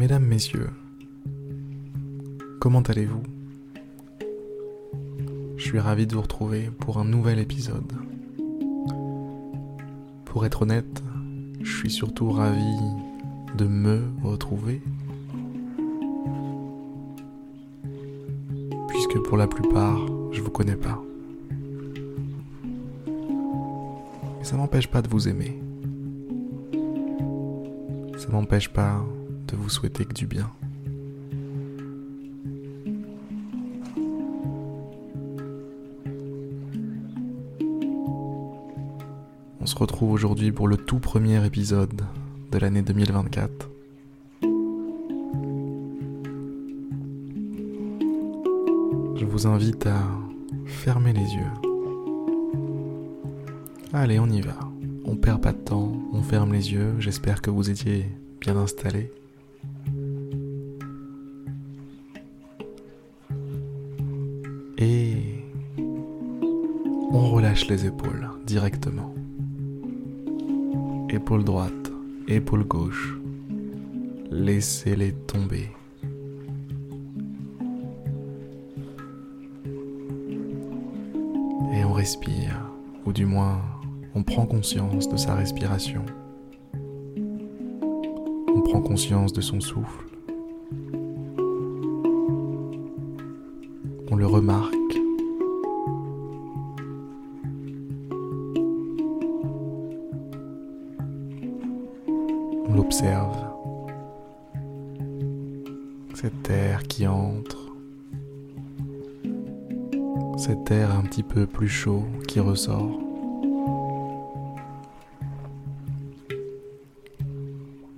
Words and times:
Mesdames, 0.00 0.24
Messieurs, 0.24 0.70
comment 2.58 2.80
allez-vous? 2.80 3.22
Je 5.58 5.62
suis 5.62 5.78
ravi 5.78 6.06
de 6.06 6.14
vous 6.14 6.22
retrouver 6.22 6.70
pour 6.70 6.96
un 6.96 7.04
nouvel 7.04 7.38
épisode. 7.38 7.92
Pour 10.24 10.46
être 10.46 10.62
honnête, 10.62 11.02
je 11.60 11.76
suis 11.76 11.90
surtout 11.90 12.30
ravi 12.30 12.78
de 13.58 13.66
me 13.66 14.00
retrouver. 14.24 14.80
Puisque 18.88 19.18
pour 19.28 19.36
la 19.36 19.48
plupart, 19.48 20.00
je 20.32 20.40
vous 20.40 20.50
connais 20.50 20.76
pas. 20.76 20.98
Mais 24.38 24.44
ça 24.44 24.56
m'empêche 24.56 24.88
pas 24.88 25.02
de 25.02 25.08
vous 25.08 25.28
aimer. 25.28 25.60
Ça 28.16 28.30
m'empêche 28.30 28.70
pas 28.70 29.04
vous 29.56 29.68
souhaiter 29.68 30.04
que 30.04 30.14
du 30.14 30.26
bien. 30.26 30.50
On 39.60 39.66
se 39.66 39.76
retrouve 39.76 40.12
aujourd'hui 40.12 40.52
pour 40.52 40.68
le 40.68 40.76
tout 40.76 40.98
premier 40.98 41.44
épisode 41.44 42.02
de 42.50 42.58
l'année 42.58 42.82
2024. 42.82 43.70
Je 49.16 49.24
vous 49.26 49.46
invite 49.46 49.86
à 49.86 50.02
fermer 50.66 51.12
les 51.12 51.20
yeux. 51.34 51.70
Allez, 53.92 54.18
on 54.18 54.26
y 54.26 54.40
va. 54.40 54.58
On 55.04 55.16
perd 55.16 55.42
pas 55.42 55.52
de 55.52 55.58
temps, 55.58 55.92
on 56.12 56.22
ferme 56.22 56.52
les 56.52 56.72
yeux. 56.72 56.94
J'espère 56.98 57.42
que 57.42 57.50
vous 57.50 57.68
étiez 57.68 58.06
bien 58.40 58.56
installés. 58.56 59.10
Directement. 68.50 69.14
Épaule 71.08 71.44
droite, 71.44 71.92
épaule 72.26 72.64
gauche. 72.64 73.16
Laissez-les 74.32 75.12
tomber. 75.12 75.68
Et 81.72 81.84
on 81.84 81.92
respire, 81.92 82.60
ou 83.06 83.12
du 83.12 83.24
moins 83.24 83.62
on 84.16 84.24
prend 84.24 84.46
conscience 84.46 85.08
de 85.08 85.16
sa 85.16 85.36
respiration. 85.36 86.04
On 88.52 88.60
prend 88.62 88.80
conscience 88.80 89.32
de 89.32 89.40
son 89.40 89.60
souffle. 89.60 90.06
On 94.10 94.16
le 94.16 94.26
remarque. 94.26 94.99
On 102.90 102.92
l'observe. 102.92 103.36
Cet 106.14 106.50
air 106.50 106.82
qui 106.82 107.06
entre. 107.06 107.70
Cet 110.36 110.72
air 110.72 110.90
un 110.96 111.02
petit 111.02 111.22
peu 111.22 111.46
plus 111.46 111.68
chaud 111.68 112.02
qui 112.26 112.40
ressort. 112.40 112.98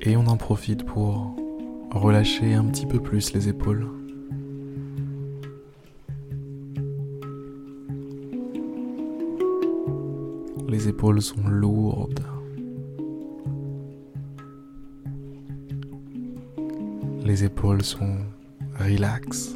Et 0.00 0.16
on 0.16 0.26
en 0.26 0.38
profite 0.38 0.84
pour 0.84 1.36
relâcher 1.90 2.54
un 2.54 2.64
petit 2.64 2.86
peu 2.86 2.98
plus 2.98 3.34
les 3.34 3.50
épaules. 3.50 3.88
Les 10.66 10.88
épaules 10.88 11.20
sont 11.20 11.46
lourdes. 11.46 12.37
Les 17.28 17.44
épaules 17.44 17.84
sont 17.84 18.16
relax. 18.78 19.54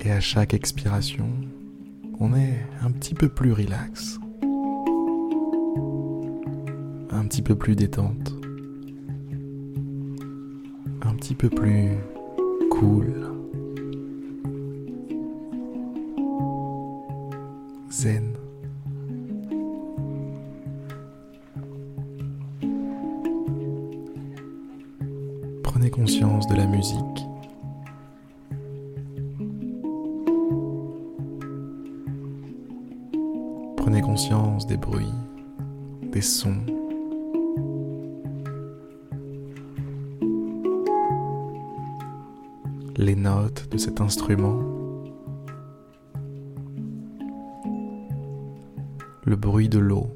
Et 0.00 0.12
à 0.12 0.20
chaque 0.20 0.54
expiration, 0.54 1.28
on 2.20 2.36
est 2.36 2.64
un 2.80 2.92
petit 2.92 3.14
peu 3.14 3.28
plus 3.28 3.52
relax. 3.52 4.20
Un 7.10 7.26
petit 7.26 7.42
peu 7.42 7.56
plus 7.56 7.74
détente. 7.74 8.32
Un 11.02 11.16
petit 11.16 11.34
peu 11.34 11.50
plus 11.50 11.88
cool. 12.70 13.37
Zen. 17.98 18.32
Prenez 25.64 25.90
conscience 25.90 26.46
de 26.46 26.54
la 26.54 26.66
musique. 26.66 26.96
Prenez 33.76 34.00
conscience 34.00 34.64
des 34.68 34.76
bruits, 34.76 35.06
des 36.12 36.20
sons. 36.20 36.54
Les 42.96 43.16
notes 43.16 43.68
de 43.72 43.76
cet 43.76 44.00
instrument. 44.00 44.77
Le 49.28 49.36
bruit 49.36 49.68
de 49.68 49.78
l'eau. 49.78 50.06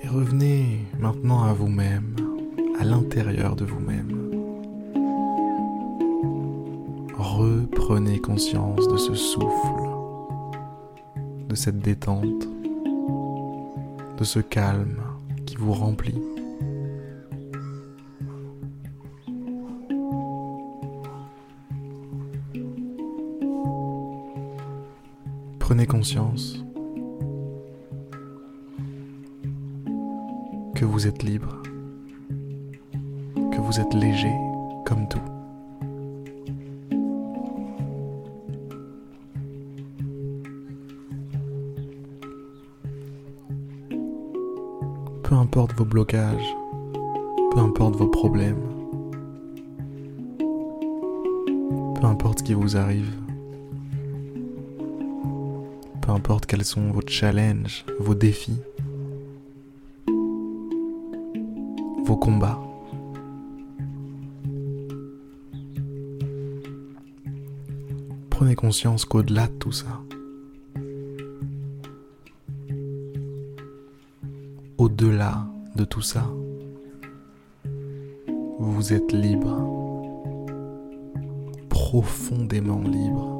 Et 0.00 0.06
revenez 0.06 0.86
maintenant 1.00 1.42
à 1.42 1.52
vous-même, 1.52 2.14
à 2.78 2.84
l'intérieur 2.84 3.56
de 3.56 3.64
vous-même. 3.64 4.30
Reprenez 7.16 8.20
conscience 8.20 8.86
de 8.86 8.96
ce 8.96 9.14
souffle, 9.14 9.48
de 11.48 11.56
cette 11.56 11.80
détente, 11.80 12.46
de 14.18 14.24
ce 14.24 14.40
calme 14.40 15.00
qui 15.46 15.54
vous 15.56 15.72
remplit. 15.72 16.20
Prenez 25.60 25.86
conscience 25.86 26.64
que 30.74 30.84
vous 30.84 31.06
êtes 31.06 31.22
libre, 31.22 31.62
que 33.52 33.60
vous 33.60 33.78
êtes 33.78 33.94
léger 33.94 34.34
comme 34.84 35.08
tout. 35.08 35.37
Peu 45.28 45.34
importe 45.34 45.74
vos 45.76 45.84
blocages, 45.84 46.56
peu 47.52 47.58
importe 47.58 47.96
vos 47.96 48.06
problèmes, 48.06 48.62
peu 52.00 52.06
importe 52.06 52.38
ce 52.38 52.44
qui 52.44 52.54
vous 52.54 52.78
arrive, 52.78 53.12
peu 56.00 56.12
importe 56.12 56.46
quels 56.46 56.64
sont 56.64 56.92
vos 56.92 57.02
challenges, 57.06 57.84
vos 58.00 58.14
défis, 58.14 58.56
vos 62.06 62.16
combats. 62.16 62.58
Prenez 68.30 68.54
conscience 68.54 69.04
qu'au-delà 69.04 69.48
de 69.48 69.52
tout 69.58 69.72
ça, 69.72 70.00
au-delà 74.98 75.46
de 75.76 75.84
tout 75.84 76.00
ça, 76.00 76.24
vous 78.58 78.92
êtes 78.92 79.12
libre, 79.12 79.56
profondément 81.68 82.80
libre. 82.80 83.36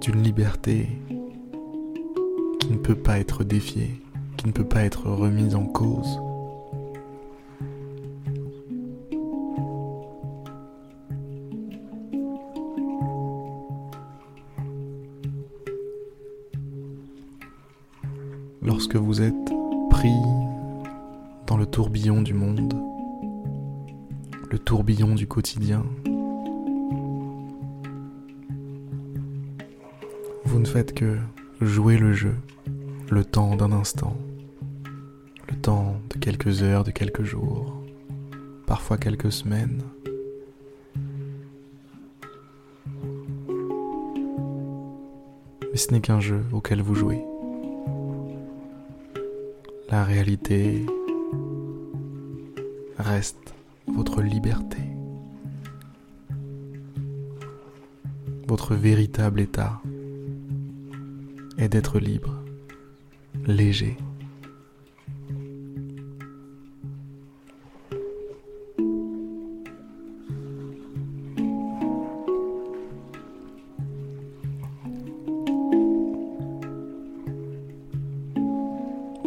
D'une 0.00 0.22
liberté 0.24 0.88
qui 2.58 2.70
ne 2.72 2.78
peut 2.78 2.96
pas 2.96 3.20
être 3.20 3.44
défiée, 3.44 4.02
qui 4.36 4.48
ne 4.48 4.52
peut 4.52 4.66
pas 4.66 4.82
être 4.82 5.08
remise 5.08 5.54
en 5.54 5.66
cause. 5.66 6.18
Lorsque 18.82 18.96
vous 18.96 19.22
êtes 19.22 19.52
pris 19.90 20.20
dans 21.46 21.56
le 21.56 21.66
tourbillon 21.66 22.20
du 22.20 22.34
monde, 22.34 22.74
le 24.50 24.58
tourbillon 24.58 25.14
du 25.14 25.28
quotidien, 25.28 25.86
vous 30.44 30.58
ne 30.58 30.64
faites 30.64 30.94
que 30.94 31.16
jouer 31.60 31.96
le 31.96 32.12
jeu 32.12 32.34
le 33.08 33.24
temps 33.24 33.54
d'un 33.54 33.70
instant, 33.70 34.16
le 35.48 35.54
temps 35.54 35.94
de 36.10 36.18
quelques 36.18 36.64
heures, 36.64 36.82
de 36.82 36.90
quelques 36.90 37.22
jours, 37.22 37.80
parfois 38.66 38.98
quelques 38.98 39.30
semaines. 39.30 39.84
Mais 45.70 45.76
ce 45.76 45.92
n'est 45.92 46.00
qu'un 46.00 46.18
jeu 46.18 46.42
auquel 46.50 46.82
vous 46.82 46.96
jouez. 46.96 47.24
La 49.92 50.04
réalité 50.04 50.86
reste 52.96 53.52
votre 53.86 54.22
liberté, 54.22 54.78
votre 58.48 58.74
véritable 58.74 59.40
état 59.40 59.82
est 61.58 61.68
d'être 61.68 61.98
libre 61.98 62.42
léger. 63.44 63.98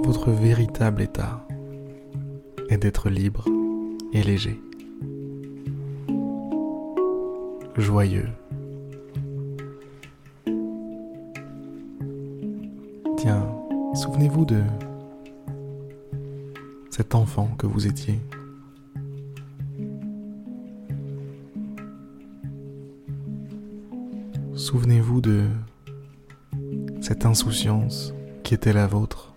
Votre 0.05 0.31
véritable 0.31 1.01
état 1.01 1.45
est 2.69 2.77
d'être 2.77 3.09
libre 3.09 3.45
et 4.13 4.23
léger, 4.23 4.61
joyeux. 7.77 8.29
Tiens, 13.17 13.55
Souvenez-vous 13.95 14.43
de 14.43 14.61
cet 16.89 17.15
enfant 17.15 17.47
que 17.57 17.65
vous 17.65 17.87
étiez. 17.87 18.19
Souvenez-vous 24.53 25.21
de 25.21 25.45
cette 26.99 27.25
insouciance 27.25 28.13
qui 28.43 28.53
était 28.53 28.73
la 28.73 28.85
vôtre. 28.85 29.34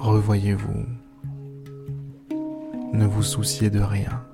Revoyez-vous. 0.00 0.86
Ne 2.92 3.06
vous 3.06 3.22
souciez 3.22 3.70
de 3.70 3.80
rien. 3.80 4.24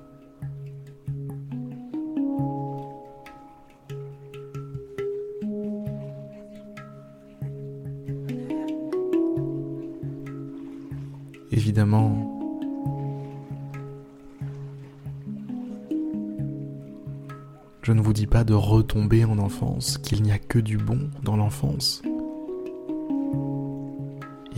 évidemment, 11.77 12.11
je 17.83 17.91
ne 17.91 18.01
vous 18.01 18.13
dis 18.13 18.25
pas 18.25 18.43
de 18.43 18.53
retomber 18.53 19.25
en 19.25 19.37
enfance, 19.37 19.97
qu'il 19.99 20.23
n'y 20.23 20.31
a 20.31 20.39
que 20.39 20.59
du 20.59 20.77
bon 20.77 21.09
dans 21.21 21.35
l'enfance. 21.35 22.01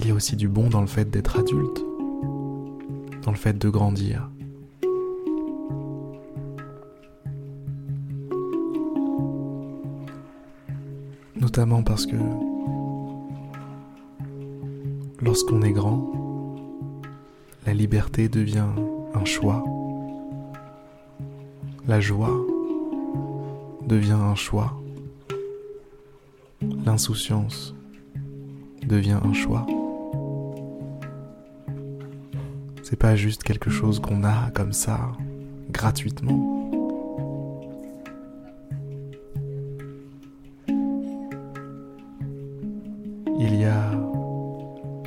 Y 0.10 0.12
a 0.12 0.16
aussi 0.16 0.36
du 0.36 0.48
bon 0.48 0.70
dans 0.70 0.82
le 0.82 0.88
fait 0.88 1.08
d'être 1.08 1.38
adulte, 1.38 1.86
dans 3.22 3.30
le 3.30 3.38
fait 3.38 3.56
de 3.56 3.70
grandir. 3.70 4.28
Notamment 11.36 11.84
parce 11.84 12.08
que 12.08 12.16
lorsqu'on 15.22 15.62
est 15.62 15.74
grand, 15.74 16.12
la 17.68 17.76
liberté 17.76 18.30
devient 18.30 18.66
un 19.14 19.26
choix. 19.26 19.64
La 21.88 22.00
joie 22.00 22.36
devient 23.86 24.18
un 24.20 24.34
choix. 24.34 24.74
L'insouciance 26.84 27.76
devient 28.88 29.20
un 29.24 29.34
choix. 29.34 29.68
C'est 32.90 32.96
pas 32.96 33.16
juste 33.16 33.44
quelque 33.44 33.70
chose 33.70 34.00
qu'on 34.00 34.24
a 34.24 34.50
comme 34.56 34.74
ça, 34.74 35.12
gratuitement. 35.70 36.72
Il 43.38 43.54
y 43.60 43.66
a 43.66 43.92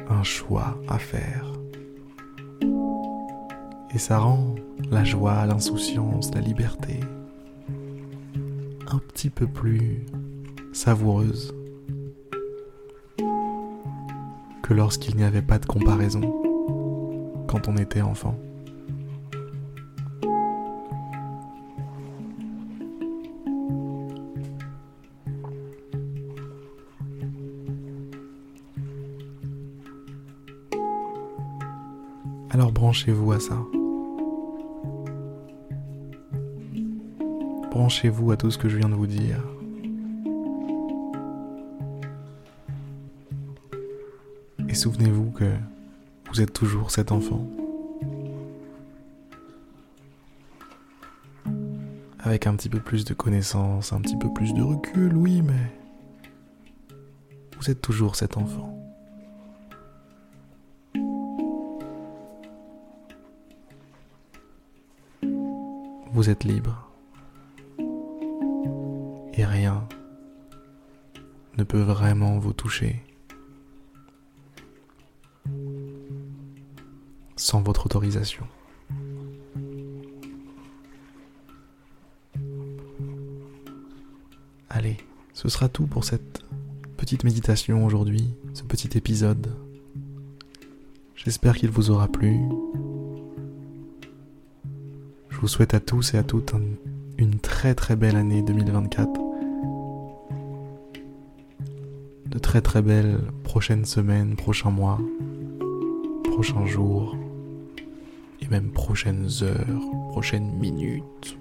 un 0.09 0.23
choix 0.23 0.79
à 0.87 0.97
faire. 1.01 1.53
Et 3.93 3.99
ça 3.99 4.19
rend 4.19 4.55
la 4.89 5.03
joie, 5.03 5.45
l'insouciance, 5.47 6.33
la 6.37 6.41
liberté 6.41 7.01
un 8.93 8.99
petit 8.99 9.31
peu 9.31 9.49
plus 9.49 10.07
savoureuse 10.73 11.53
que 14.63 14.73
lorsqu'il 14.73 15.17
n'y 15.17 15.25
avait 15.25 15.43
pas 15.43 15.59
de 15.59 15.67
comparaison 15.67 16.52
quand 17.53 17.69
on 17.69 17.77
était 17.77 18.01
enfant. 18.01 18.35
Alors 32.49 32.73
branchez-vous 32.73 33.33
à 33.33 33.39
ça. 33.39 33.59
Branchez-vous 37.71 38.31
à 38.31 38.39
tout 38.39 38.51
ce 38.51 38.57
que 38.57 38.71
je 38.71 38.79
viens 38.79 38.89
de 38.89 38.95
vous 38.95 39.07
dire. 39.07 39.37
Et 44.71 44.75
souvenez-vous 44.75 45.33
que 45.33 45.45
vous 46.33 46.41
êtes 46.41 46.55
toujours 46.55 46.91
cet 46.91 47.13
enfant. 47.13 47.47
Avec 52.21 52.47
un 52.47 52.57
petit 52.57 52.71
peu 52.71 52.81
plus 52.81 53.05
de 53.05 53.13
connaissances, 53.13 53.93
un 53.93 54.01
petit 54.01 54.17
peu 54.17 54.33
plus 54.33 54.55
de 54.55 54.63
recul, 54.63 55.15
oui, 55.15 55.43
mais 55.43 55.71
vous 57.59 57.71
êtes 57.71 57.83
toujours 57.83 58.17
cet 58.17 58.39
enfant. 58.39 58.79
Vous 66.13 66.31
êtes 66.31 66.45
libre 66.45 66.91
et 69.35 69.45
rien 69.45 69.87
ne 71.59 71.65
peut 71.65 71.83
vraiment 71.83 72.39
vous 72.39 72.55
toucher 72.55 73.03
sans 77.53 77.61
votre 77.61 77.85
autorisation. 77.85 78.47
Allez, 84.71 84.97
ce 85.35 85.51
sera 85.51 85.69
tout 85.69 85.87
pour 85.87 86.05
cette 86.05 86.41
petite 86.97 87.25
méditation 87.25 87.85
aujourd'hui, 87.85 88.31
ce 88.55 88.63
petit 88.63 88.97
épisode. 88.97 89.49
J'espère 91.15 91.55
qu'il 91.57 91.69
vous 91.69 91.91
aura 91.91 92.09
plu. 92.09 92.41
Je 95.29 95.37
vous 95.37 95.49
souhaite 95.49 95.75
à 95.75 95.81
tous 95.81 96.15
et 96.15 96.17
à 96.17 96.23
toutes 96.23 96.55
une 97.19 97.39
très 97.39 97.75
très 97.75 97.97
belle 97.97 98.17
année 98.17 98.41
2024 98.41 99.11
de 102.29 102.39
très 102.39 102.63
très 102.63 102.81
belles 102.81 103.21
prochaines 103.45 103.85
semaines, 103.85 104.37
prochains 104.37 104.71
mois. 104.71 104.99
prochains 106.25 106.65
jours 106.65 107.15
même 108.53 108.71
prochaines 108.71 109.31
heures, 109.41 110.11
prochaines 110.11 110.53
minutes. 110.59 111.39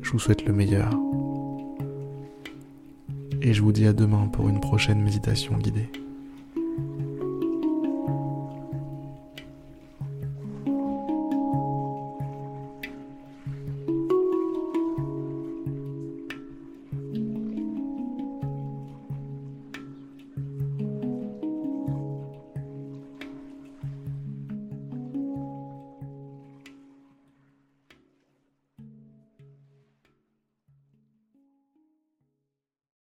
Je 0.00 0.12
vous 0.12 0.20
souhaite 0.20 0.44
le 0.44 0.52
meilleur. 0.52 0.88
Et 3.42 3.52
je 3.52 3.62
vous 3.62 3.72
dis 3.72 3.88
à 3.88 3.92
demain 3.92 4.28
pour 4.28 4.48
une 4.48 4.60
prochaine 4.60 5.02
méditation 5.02 5.56
guidée. 5.56 5.90